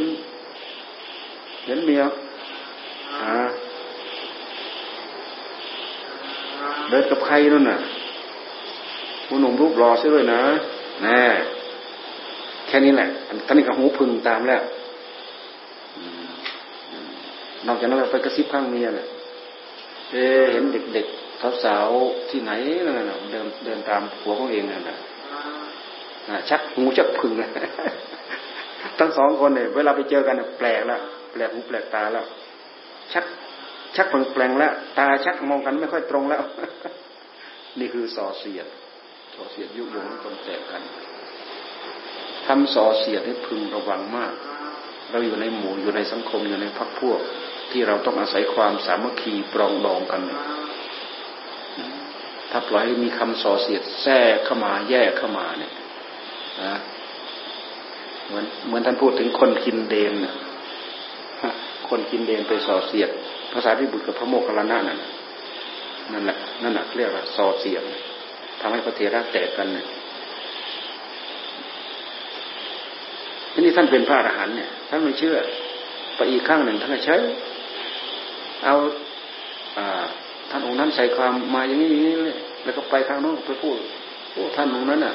[1.66, 2.02] เห็นเมีย
[3.22, 3.35] อ่า
[6.88, 7.78] เดินกับใครนั่นน่ะ
[9.26, 10.40] ผู้หนุ่มรูปรอใช่ด้วยนะ
[11.02, 11.20] แน่
[12.66, 13.09] แค่นี้แหละ
[13.46, 14.62] ตอนนี้ก็หูพึงตามแล้ว
[17.66, 19.06] นอกจากนั้นไปกระซิบข้างเมียเนี่ย
[20.12, 20.16] เอ
[20.53, 22.53] เห็นเด็กๆสาวๆที่ไหน
[22.87, 24.99] นั่นน่ะเดินเดินตามผัวของเองนั่นน่ะ
[26.51, 27.33] ชักหูชักพึ่ง
[28.99, 31.01] ทั้งสองคนเนี่ยเวลาไปเจอกันแปลกแล้ว
[31.33, 32.25] แปลกหูแปลกตาแล้ว
[33.12, 33.25] ชัก
[33.96, 36.42] ชักแปลงแล้วตาชักมองกันไม่ค่อยตรงแล้ว
[37.79, 38.66] นี่คือส่อเสียด
[39.35, 40.83] ส่อเสียดยุยงตนแตกกัน
[42.46, 44.33] ทำส่อเสียดให้พึงระวังมาก
[45.11, 47.20] เราอยู่ในหมู่อยู่ในสังคมอยู่ในพักพวก
[47.72, 50.22] ที่เราต้องอาศัยความสามัคคีปรองดองกัน
[52.50, 55.72] ถ้าปล่อยให้มีคำส่อเสียดแทรกเข้ามาแยกเข้ามาเนี่ย
[56.62, 56.74] นะ
[58.26, 60.26] เหมือนเหมือนท่านพูดถึงคนกินเดนน
[61.88, 63.11] คนกินเดนไปส่อเสียด
[63.52, 64.98] ภาษาที่บุตรกับพระโมคคัลลานะนั่น
[66.12, 67.83] นั่นแหละนั่นแหละเรียกว่าส่อเสียด
[68.61, 69.87] ทำให้พระเทระแตกกันเนี่ย
[73.52, 75.37] ทีนี้ท่านเป็นพระอรหันต์เนี่ยท่านไม่เชื่อ
[76.16, 77.16] ไปอีกข้างหนึ่งท่านก็ใช้
[78.64, 78.75] เอา
[80.51, 83.77] ท่านองค์นั้นใส่ความมาอย่างนี้อย่างนี้เลยแล้วก็ไปทางโน้นไปพูด
[84.33, 85.14] โอ้ท่านองค์นั้นอะ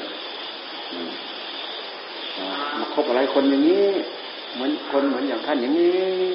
[2.78, 3.86] มาคบอะไรคนอย่างนี้
[4.54, 6.30] เหมือนคนเหมือนอย่างท่านอย่างนี้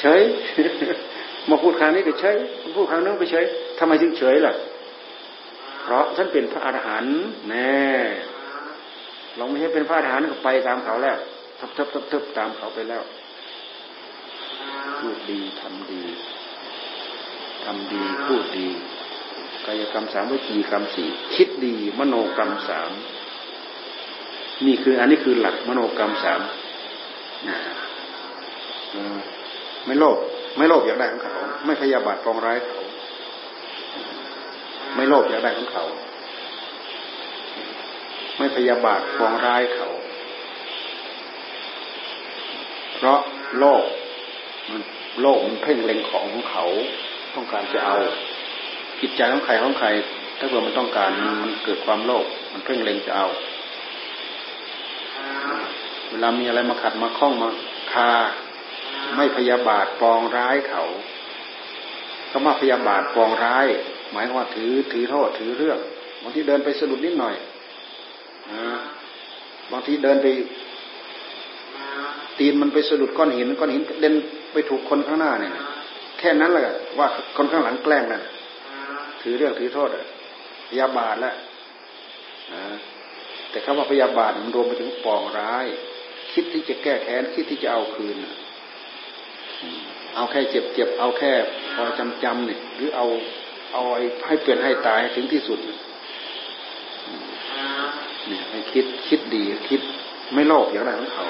[0.00, 0.20] เฉย
[1.50, 2.36] มาพูดครั้งนี้ก็เฉย
[2.76, 3.44] พูดครั้งนู้นไปเฉย
[3.78, 4.52] ทำไมถึงเฉยล่ะ
[5.82, 7.16] เพราะท่านเป็นพระอรหันต์
[7.48, 7.78] แน่
[9.38, 11.16] ลองไม่ให้เป็นพระอรหันต์ก็ไปตามเขาแล้ว
[11.58, 13.02] ทับทับทับทับตามเขาไปแล้ว
[14.98, 16.02] พูดดีทำดี
[17.64, 18.68] ทำดีพูดดี
[19.66, 22.90] กายกรรมสามวิจีกรรมสี่คิดดี มโนกรรมสาม
[24.66, 26.40] นี่คืออันนี้คือหลักมโนกรรมสาม
[29.86, 30.18] ไม่โลภ
[30.56, 31.34] ไม่โลภอยากได้ของเขา
[31.66, 32.80] ไม่พยาบาทปองร้ายเขา
[34.94, 35.84] ไม่โลภอยากได้ของเขา
[38.38, 39.88] ไม่พยาบาทปองร้ายเขา
[42.96, 43.20] เพราะ
[43.58, 43.84] โลภ
[44.70, 44.82] มัน
[45.20, 46.64] โลกมันเพ่งเล็งของของเขา
[47.34, 47.96] ต้องการจะเอา
[49.00, 49.88] จิตใจของใครของใคร
[50.38, 51.10] ถ้าเกิดมันต้องการ
[51.42, 53.26] มันเกิดความโลภมันเพ่งเล็งจะเอา
[56.10, 57.48] เวลามีอะไรมาขัดมาคล้องมา
[57.92, 58.10] คา
[59.16, 60.84] ไม่พยาบาทปองร้ายเขา
[62.30, 63.66] ก็มาพยาบาทปองร้าย
[64.10, 65.78] หมายว่าถือถือโทษถือเรื่อง
[66.22, 67.34] บางทีเดินไปสะดุดนิดหน่อย
[69.72, 70.26] บางทีเดินไป
[72.38, 74.14] ตีนมันไปสะดุดก้อนหินก้อนหินเด่น
[74.52, 75.52] ไปถูกคนข้างหน้าเนี่ย
[76.18, 76.64] แค่นั้นแหละ
[76.98, 78.22] ว่าคนข้างหลังแกล้งนั่น
[79.22, 79.88] ถือเรื่องถือโทษ
[80.68, 81.36] พยาบาทแล้ว
[83.50, 85.66] แต่คำว่าพยาบาทมันรวมไปถึงปองร้าย
[86.32, 88.16] คิดที่จะแก้แค้นคิดที่จะเอาคืน
[90.14, 91.32] เอาแค่เจ็บเจ็บเอาแค่
[91.74, 93.06] พอจำจำเนี่ยหรือเอา
[93.72, 93.82] เอา
[94.26, 95.78] ให้เปลี่ยนให้ตายถึงที่สุดเนี่ย
[98.50, 99.80] ให้คิดคิดดีคิด
[100.34, 101.24] ไม่โลภอย่างไรของเขา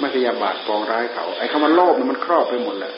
[0.00, 2.92] ไม่พยาบาทปองร้ายเขา ไอ้คำว่าโลภมันครอบไปหมดแหละ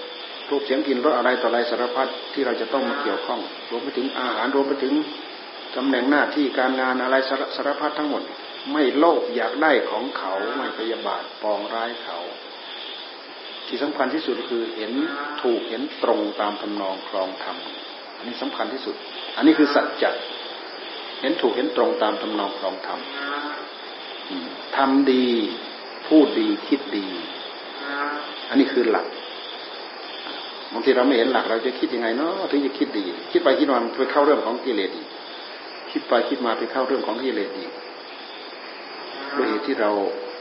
[0.51, 4.95] รูปเสียงกินรสอะไรต่ออะไรสารพัดที่เราจะต้องมาเกี่ยวข้อง รวมไปถึงอาหารรวมไปถึง
[5.77, 7.17] ตำแหน่งหน้าที่การงานอะไร
[7.57, 8.23] สารพัดทั้งหมด
[8.73, 12.19] ไม่โลภอยากได้ของเขาไม่พยาบาทปองร้ายเขา
[13.67, 14.93] ที่สำคัญที่สุดคือเห็น
[15.43, 17.57] ถูกเห็นตรงตามทำนองคลองธรรม
[18.17, 18.97] อันนี้สำคัญที่สุด
[19.37, 20.11] อันนี้คือสัจจะ
[21.21, 23.01] เห็นถูกเห็นตรงตามทำนองคลองธรรม
[24.77, 25.29] ทำดี
[26.09, 27.07] พูดดีคิดดี
[28.49, 29.07] อันนี้คือหลัก
[30.73, 35.09] บางทีเราไม่เห็นหลักเราจะคิดยังไงเนาะถึงจะคิดดี คิดไปคิดมาไปเข้าเรื่องของกิเลสอีก
[35.91, 37.71] คิดไปคิดมาไปเข้าเรื่องของกิเลสอีก
[39.37, 39.91] ด้วยเหตุที่เรา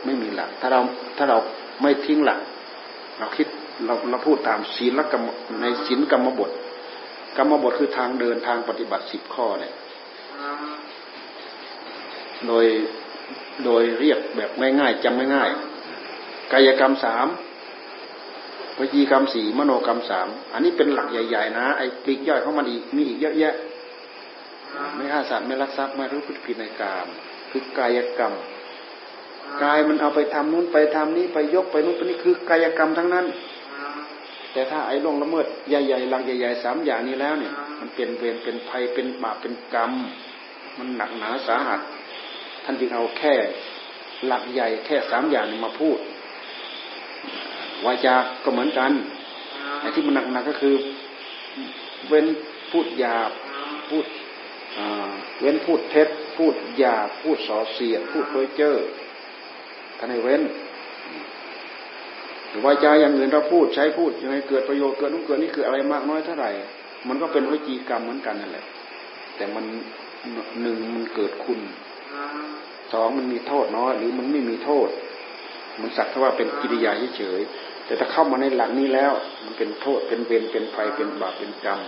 [0.05, 0.79] ไม่มีหลัก ถ้าเรา
[1.17, 1.37] ถ้าเรา
[1.81, 2.39] ไม่ทิ้งหลัก
[3.19, 3.47] เราคิด
[3.85, 5.27] เราเราพูดตามศีลกรรม
[5.61, 6.51] ในศีลกรรมบท
[7.37, 9.73] กรรมบทคือทางเดินทางปฏิบัติสิบข้อเนี่ย
[12.47, 12.65] โดย
[13.63, 17.27] โดยเรียกแบบง่ายๆจำง่ายๆกายกรรมสาม
[18.79, 23.55] วิจีกรรมสี่มโนกรรมสามอันนี้เป็นหลักใหญ่ ๆ นะไอ้ปีกย่อยของมันอีกมีอีกเยอะแยะ
[24.95, 27.07] ไม่ฆ่าสัตว์ไม่ลักทรัพย์ไม่รู้พฤติผิดในกาม
[27.51, 28.33] คือกายกรรม
[29.63, 33.25] กายมันเอาไปทำนู้นไปทำนี้ไปยกไปนู้นไปนี่คือกายกรรมทั้งนั้น
[34.53, 39.91] แต่ถ้าไอ้ลงละเมิดใหญ่ๆหลักใหญ่ๆสามอย่างนี้แล้วเนี่ย มันเป็นเวรเป็นภัยเป็นบาปเป็นกรรม
[40.77, 41.81] มันหนักหนาสาหัส
[42.65, 43.35] ท่านจึงเอาแค่
[44.27, 45.99] หลักใหญ่แค่สามอย่างมาพูด
[47.85, 48.91] วาจาก็เหมือนกัน
[49.79, 50.75] ไอ้ที่มันหนักๆก็คือ
[52.07, 52.25] เว้น
[52.71, 53.31] พูดหยาบ
[53.89, 54.05] พูด
[55.41, 58.75] เว้นพูดเท็จ พูดหยาบพูดส่อเสียด พูดเพ้อเจ้อ
[59.97, 60.41] ท่านให้เว้น
[62.65, 66.49] วาจาอย่างอื่นเราพูดใช้พูดยังไงเกิดประโยชน์เกิดนุ่งเกิดนี่คืออะไรมากน้อยเท่าไหร่
[67.07, 68.65] มันก็เป็นวิจีกรรมเหมือนกันนั่นแหละ
[69.35, 69.65] แต่มัน
[70.61, 71.59] หนึ่งมันเกิดคุณ
[72.93, 74.89] สองมันมีโทษน้อยหรือมันไม่มีโทษ
[75.81, 77.41] มันสักแต่ว่าเป็นกิริยาเฉย
[77.85, 79.11] แต่ถ้าเข้ามาในหลักนี้แล้ว
[79.43, 81.79] มันเป็นโทษเป็นเวรเป็นภัยเป็นบาปเป็นกรรม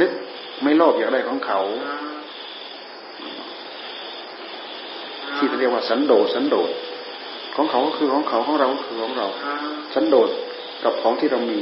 [0.00, 0.10] นึก
[0.62, 1.60] ไม่โลภอยากได้ของเขา
[5.36, 6.70] ที่เรียกว่าสันโดษสันโดษ
[7.56, 9.28] ของเขาก็คือของเขาของเราก็คือของเรา
[9.94, 10.28] สันโดษ
[10.84, 11.60] กับของที่เรามี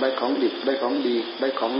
[0.00, 1.72] ได้ของดิบได้ของดี ได้ของ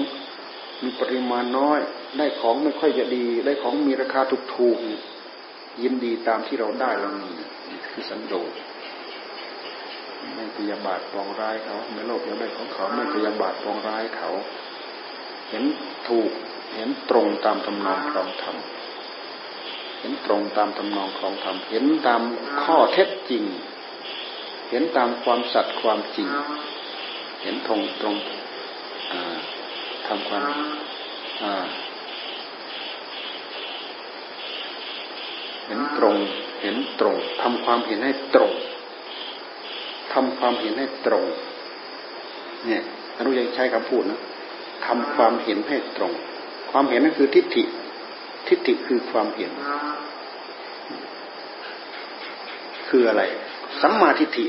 [0.82, 1.80] มีปริมาณน้อย
[2.18, 4.20] ได้ของไม่ค่อยจะดี ได้ของมีราคา
[4.54, 5.17] ถูกๆ
[5.82, 7.32] ยินดีตามที่เราได้เรามี
[7.88, 8.52] คือสันโดษ
[10.34, 14.30] ไม่พยาบาทปองร้ายเขาไม่โลภอยากได้ของเขาไม่พยาบาทปองร้ายเขา
[15.50, 15.64] เห็น
[16.08, 16.30] ถูก
[16.74, 18.56] เห็นตรงตามทำนองครองธรรม
[20.00, 22.22] เห็นตรงตามทำนองครองธรรมเห็นตาม
[22.62, 23.44] ข้อเท็จจริง
[24.70, 26.28] เห็นตามความสัตย์ความจริง
[27.42, 28.14] เห็นตรงตรง
[30.06, 30.44] ทำความ
[35.68, 36.16] เห็นตรง
[36.62, 38.52] เห็นตรงทำความเห็นให้ตรง
[40.12, 41.24] ทำความเห็นให้ตรง
[42.66, 42.82] เนี่ย
[43.18, 44.20] อนุญาตใช้คำพูดนะ
[44.86, 46.12] ทำความเห็นให้ตรง
[46.70, 47.64] ความเห็นนั่นคือทิฏฐิ
[48.48, 49.52] ทิฏฐิคือความเห็น
[52.88, 53.22] คืออะไร
[53.80, 54.44] สัมมาทิฏฐิ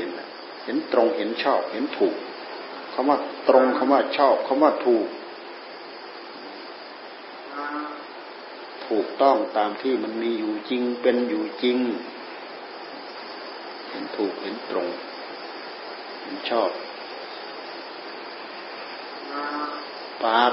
[0.64, 2.14] เห็นตรงเห็นชอบ เห็นถูก
[2.94, 5.06] คำว่าตรงคำว่าชอบคำว่าถูก
[8.90, 11.78] ถูกต้องตามที่มันมีอยู่จริงเป็นอยู่จริง
[13.88, 14.88] เห็นถูกเห็นตรง
[16.48, 16.70] ชอบ
[20.22, 20.52] ปาก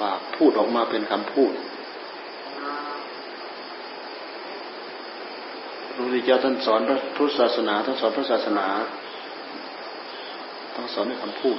[0.00, 1.52] ปาก พูดออกมาเป็นคำพูด
[5.94, 8.66] พุทธเจ้าท่านสอนพระพุทธศาสนาท่านสอนพระศาสนา
[10.74, 11.58] ต้องสอนด้วยคำพูด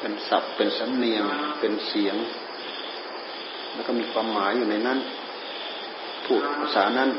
[0.00, 1.24] เป็นศัพท์เป็นสำเนียง
[1.60, 2.16] เป็นเสียง
[3.74, 4.98] แล้วก็มีความหมายอยู่ในนั้น
[6.26, 7.10] พูดภาษานั้น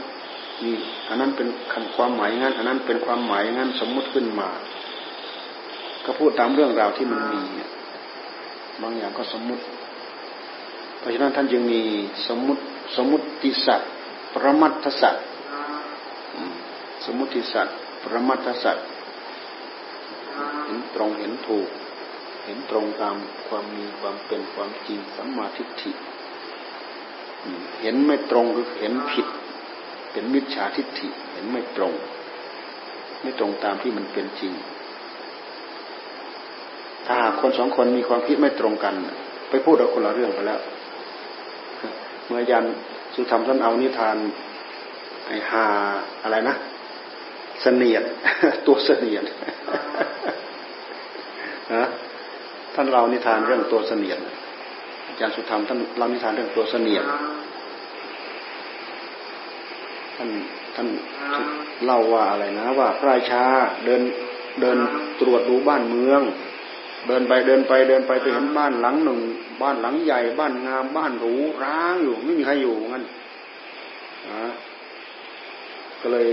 [0.63, 0.71] มี
[1.09, 4.49] อันนั้นเป็นคำความหมายงั้น อันนั้นเป็นความหมายงั้นสมมุติขึ้นมา
[6.05, 7.41] ก็พูดตามเรื่องราวที่มันมี
[8.81, 9.63] บางอย่างก็สมมุติ
[10.99, 11.81] เพราะฉะนั้นท่านจึงมี
[12.27, 12.61] สมมุติ
[12.97, 13.89] สมมุติสัตว์
[14.33, 15.25] ปรมัตถสัตว์
[17.05, 18.85] สมุติสัตว์ปรมัตถสัตว์
[20.65, 21.67] เห็นตรงเห็นถูก
[22.45, 23.15] เห็นตรงตาม
[23.47, 25.91] ความมีความเป็นความจริงสัมมาทิฏฐิ
[27.81, 29.27] เห็นไม่ตรงคือเห็นผิด
[30.11, 31.93] เป็นมิจฉาทิฏฐิเห็นไม่ตรง
[33.21, 34.53] ไม่ตรงตามที่มันเป็นจริง
[37.07, 38.93] ถ้าคนสองคนมีความคิดไม่ตรงกัน
[39.49, 40.59] ไปพูดเอาคนละเรื่องไปแล้ว
[42.25, 42.65] เมื่อยัน
[43.15, 44.17] สุธรรมท่านเอานิทาน
[45.27, 45.65] ไอหา
[46.23, 46.55] อะไรนะ
[47.61, 48.03] เสนียด
[48.67, 49.23] ตัวเสนียด
[51.73, 51.85] นะ
[52.75, 54.19] ท่านเรานิทานเรื่องตัวเสนียด
[55.07, 57.05] อาจารย์สุธรรมท่านเล่านิทานเรื่องตัวเสนียด
[60.15, 60.29] ท่าน
[60.75, 60.87] ท่าน
[61.85, 63.43] เล่าว่าอะไรนะ ว่าพระราชา
[63.85, 64.01] เดิน
[64.61, 64.77] เดิน
[65.19, 66.21] ตรวจดูบ้านเมือง
[67.07, 69.19] เดินไปเดินไปเดินไปไปเห็นบ้านหลังหนึ่ง
[69.61, 73.05] บ้านหลังใหญ่บ้านงามบ้านหรูร้างอยู่ไม่มีใครอยู่งั้น
[76.01, 76.27] ก็เลย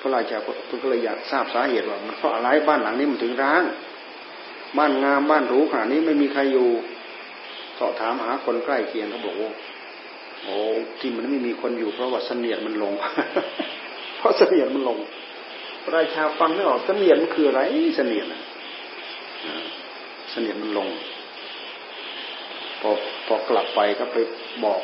[0.00, 0.38] พระราชา
[0.82, 3.62] ก็เลยอยากทราบสาเหตุว่ามันเพราะอะไรบ้านหลังนี้มันถึงร้าง
[4.78, 6.68] บ้านงามบ้านหรูขนาดนี้ไม่มีใครอยู่
[7.78, 9.52] สอบถามหาคนใกล้เคียงเขาบอกว่า
[10.44, 10.56] โอ้
[11.00, 12.92] ที่มันไม่มีคนอยู่ เพราะว่าเสนียดมันลง
[14.18, 14.98] เพราะเสนียดมันลง
[15.94, 17.60] ราชาฟังไม่ออกเสนียดมันคืออะไร
[17.96, 18.42] เสนียดนะ
[20.32, 20.88] สนียดมันลง
[22.80, 22.90] พอ
[23.26, 24.16] พอกลับไปก็ไป
[24.64, 24.80] บอก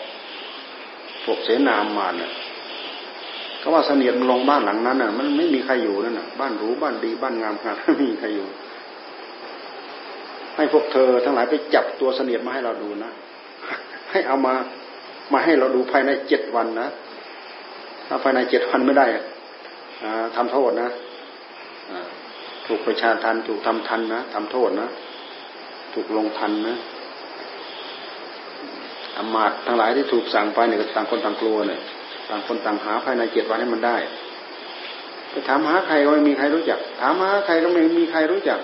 [1.25, 2.33] พวกเสนามมาเนี่ย
[3.63, 8.47] ก็ว่าเสนียดมันลงบ้านหลังนั้นน่ะ มันไม่มีใครอยู่นั่นน่ะ บ้านหรูบ้านดีบ้านงามขนาดไม่มีใครอยู่
[10.57, 13.11] ให้พวกเธอทั้งหลายไปจับตัวเสนียดมาให้เราดูนะ
[14.11, 14.55] ให้เอามา
[15.33, 16.89] มาให้เราดูภายในเจ็ดวันนะ
[18.09, 19.07] ถ้าภายในเจ็ดวันไม่ได้
[20.37, 20.91] ทำโทษนะ
[22.67, 24.89] ถูกประชาทันถูกทำทันนะทำโทษนะ
[25.97, 26.77] ถูกลงทันนะ
[29.17, 31.81] อมาตทั้งหลายที่ถูกสั่งไปเนี่ยต่างคนต่างกลัวเนี่ย
[32.29, 33.97] ต่างคนต่างหาภายในเจ็ดวันให้มันได้
[35.31, 38.61] ไปถามหาใครก็ไม่มีใครรู้จัก ถามหาใครก็ไม่มีใครรู้จัก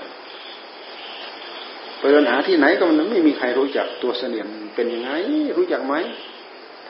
[1.99, 5.11] ไปเดินหาที่ไหนก็มันไม่มีใครรู้จักตัวเสนียมเป็นยังไง
[5.59, 5.95] รู้จักไหม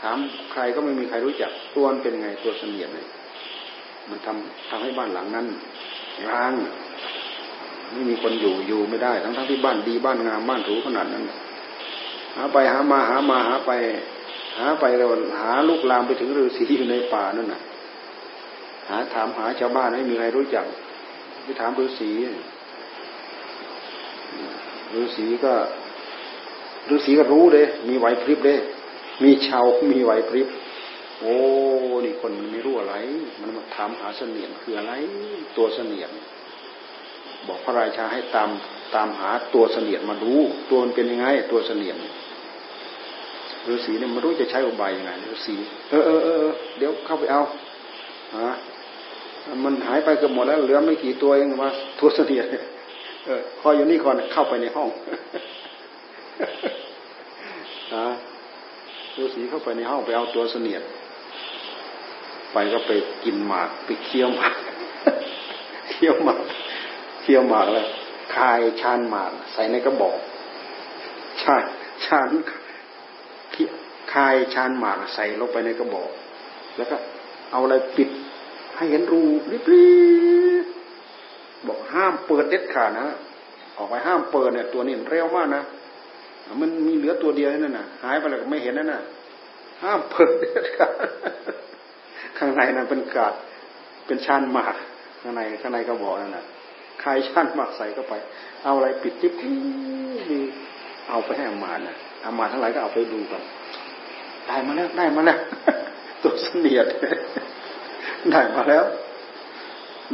[0.00, 0.18] ถาม
[0.52, 3.08] ใครก็ไม่มีใครรู้จักตัวมันเป็นไงตัวเสนียมเนี่ย
[4.10, 5.46] มันทำทำให้บ้านหลังนั้น
[6.28, 6.52] ร้าง
[7.92, 11.24] ไม่มีคนอยู่อยู่ไม่ได้ ทั้งทั้งที่บ้านดีบ้านงามบ้านหรูขนาดนั้น
[12.36, 13.70] หาไปหามาหามาหาไป
[14.58, 15.08] หาไปแล้ว
[15.40, 17.60] หาลูกลามไปถึงฤาษีอยู่ในป่านั่นน่ะ
[18.88, 20.64] หาถามหาชาวบ้านไม่มีใครรู้จัก
[21.44, 22.10] ไปถามฤาษี
[24.98, 25.52] ฤาษีก็
[26.90, 28.58] ฤาษีก็รู้เลยมีไหวพริบเลย
[29.24, 30.48] มีชาวมีไหวพริบ
[31.20, 31.34] โอ้
[32.04, 32.94] นี่คนมันไม่รู้อะไร
[33.40, 34.92] มันมาถามหาเสนียนคืออะไร
[35.56, 36.10] ตัวเสนียน
[37.48, 38.50] บอกพระราชาให้ตาม
[38.94, 40.32] ตามหาตัวเสนียนมาดู
[40.70, 41.96] ตัวมันเป็นยังไง ตัวเสนียน
[43.68, 45.54] ฤาษีเนี่ยไม่รู้จะใช้อุบายยังไงฤาษี
[45.90, 47.42] เออเออเออเดี๋ยวเข้าไปเอา
[48.38, 48.52] ฮะ
[49.64, 52.46] มันหายไปเกือบหมดแล้วเหลือไม่กี่ตัวเองว่าตัวเสนียน
[53.26, 54.88] เออคอยอยู่นี่ก่อนเข้าไปในห้อง
[57.94, 58.06] ฮะ
[59.20, 60.82] ฤาษีเข้าไปในห้องไปเอาตัวเสนียด
[62.52, 62.92] ไปก็ไป
[63.24, 64.56] กินหมากไปเคี้ยวหมาก
[65.90, 66.40] เคี้ยวหมาก
[67.22, 67.88] เคี้ยวหมากแล้ว
[68.36, 70.18] คายชานหมากใส่ในกระบอก
[71.42, 71.56] ชา
[72.04, 72.28] ชาน
[74.12, 76.10] คายชานหมากใส่ลงไปในกระบอก
[76.76, 76.96] แล้วก็
[77.50, 78.08] เอาอะไรปิด
[78.76, 79.58] ให้เห็นรูริ
[80.64, 83.06] บๆบอกห้ามเปิดเด็ดขาดนะ
[83.76, 85.62] ออกไปห้ามเปิดเนี่ยตัวนี้เร็วมากนะ
[86.60, 89.02] มันมีเหลือตัวเดียวนั่นน่ะ หายไปแล้วก็ไม่เห็นนั่นน่ะ
[89.82, 90.92] ห้ามเปิดเด็ดขาด
[92.38, 93.34] ข้างในนั้นเป็นกาด
[94.06, 94.74] เป็นชันหมาก
[95.20, 96.38] ข้างในข้างในก็บอกนั่นแห
[96.92, 98.14] ละคายชั้นหมากใส่เข้าไป
[98.64, 99.52] เอาอะไรปิดจิ๊บดี
[101.08, 103.42] เอาไปให้อามาน่ะอามาทั้งหลายก็เอาไปดูกัน
[104.46, 105.38] ได้มาแล้วได้มาแล้ว
[106.22, 106.86] ตัวเสนียด
[108.30, 108.84] ได้มาแล้ว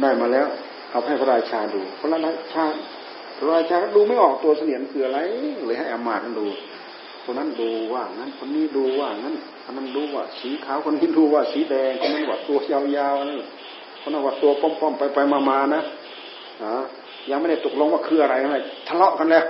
[0.01, 0.47] ได้มาแล้ว
[0.91, 2.17] เอาให้พระราชาดูพระรา
[2.53, 2.65] ชา
[3.37, 5.19] พระราชาดูไม่ออกตัวเสนียดคืออะไร
[5.65, 6.45] เลยให้อามาท่านดู
[7.23, 13.39] คนนั้นดูว่างั้นคนนี้ดูว่างั้นคนนั้นดูว่า สีขาวคนนี้ดูว่าสีแดงคนนั้นว่าตัวยาวๆนี่
[14.01, 15.83] คนนั้นว่าตัวป้อมๆไปไปมาๆนะ
[17.29, 19.45] ยังไม่ได้ตกลงว่าคืออะไรอะไรทะเลาะกันแล้ว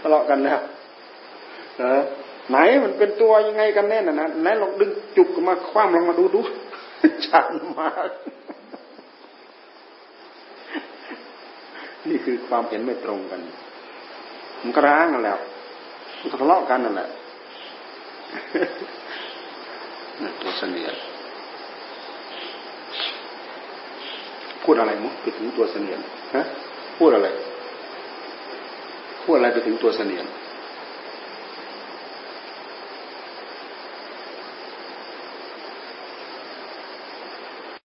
[0.00, 0.58] ทะเลาะกันแล้ว
[1.78, 2.02] เออ
[2.50, 6.40] ไหนมันเป็นตัวยังไงกันแน่น่ะนะไหนลองดึงจุกมาคว้ามลงมาดูดู
[7.26, 8.10] ชันมาก
[12.08, 13.40] นี่คือความเห็นไม่ตรงกัน
[14.62, 15.38] มันก็ร้างกันแล้ว
[16.20, 17.08] มันทะเลาะกันนั่นแหละ
[20.22, 20.94] นั่นตัวเสนียด
[24.70, 26.00] พูดอะไรมั้งไปถึงตัวเสนียด
[26.36, 26.44] ฮะ
[26.98, 27.28] พูดอะไร
[29.24, 30.26] พูดอะไรไปถึงตัวเสนียด